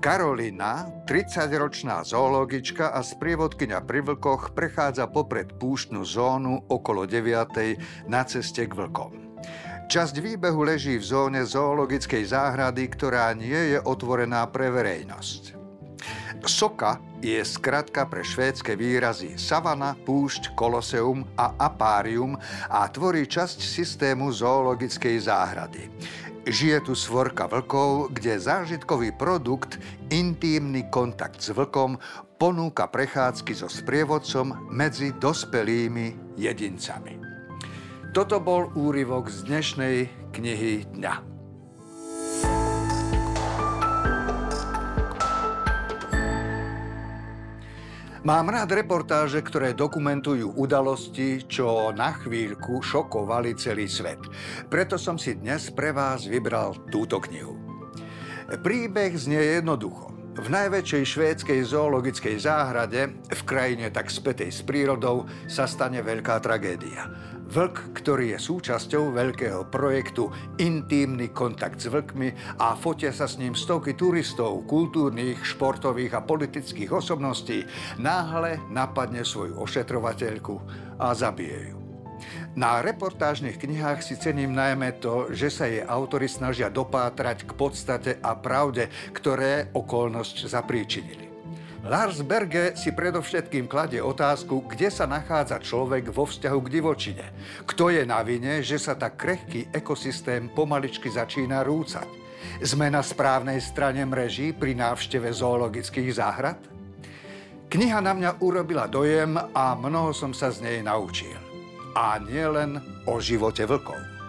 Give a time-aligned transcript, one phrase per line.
[0.00, 8.08] Karolina, 30-ročná zoologička a sprievodkynia pri vlkoch, prechádza popred púštnu zónu okolo 9.
[8.08, 9.36] na ceste k vlkom.
[9.92, 15.60] Časť výbehu leží v zóne zoologickej záhrady, ktorá nie je otvorená pre verejnosť.
[16.48, 22.40] Soka je skratka pre švédske výrazy savana, púšť, koloseum a apárium
[22.72, 25.92] a tvorí časť systému zoologickej záhrady.
[26.48, 29.76] Žije tu svorka vlkov, kde zážitkový produkt,
[30.08, 32.00] intímny kontakt s vlkom,
[32.40, 37.20] ponúka prechádzky so sprievodcom medzi dospelými jedincami.
[38.16, 39.96] Toto bol úryvok z dnešnej
[40.32, 41.29] knihy dňa.
[48.20, 54.20] Mám rád reportáže, ktoré dokumentujú udalosti, čo na chvíľku šokovali celý svet.
[54.68, 57.56] Preto som si dnes pre vás vybral túto knihu.
[58.60, 60.12] Príbeh znie jednoducho.
[60.40, 67.12] V najväčšej švédskej zoologickej záhrade, v krajine tak spätej s prírodou, sa stane veľká tragédia.
[67.44, 73.52] Vlk, ktorý je súčasťou veľkého projektu Intímny kontakt s vlkmi a fotia sa s ním
[73.52, 77.68] stovky turistov, kultúrnych, športových a politických osobností,
[78.00, 80.56] náhle napadne svoju ošetrovateľku
[80.96, 81.89] a zabije ju.
[82.58, 88.10] Na reportážnych knihách si cením najmä to, že sa jej autory snažia dopátrať k podstate
[88.20, 91.30] a pravde, ktoré okolnosť zapríčinili.
[91.80, 97.26] Lars Berge si predovšetkým kladie otázku, kde sa nachádza človek vo vzťahu k divočine.
[97.64, 102.04] Kto je na vine, že sa tak krehký ekosystém pomaličky začína rúcať?
[102.60, 106.60] Sme na správnej strane mreží pri návšteve zoologických záhrad?
[107.72, 111.49] Kniha na mňa urobila dojem a mnoho som sa z nej naučil.
[111.94, 112.78] A nielen
[113.10, 114.19] o živote vlkov.